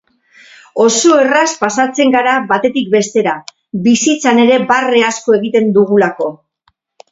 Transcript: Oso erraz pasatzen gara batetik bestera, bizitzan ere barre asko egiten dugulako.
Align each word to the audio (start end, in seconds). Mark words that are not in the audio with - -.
Oso 0.85 1.17
erraz 1.23 1.51
pasatzen 1.63 2.15
gara 2.15 2.33
batetik 2.53 2.89
bestera, 2.97 3.35
bizitzan 3.85 4.43
ere 4.47 4.59
barre 4.75 5.07
asko 5.13 5.39
egiten 5.41 5.73
dugulako. 5.79 6.35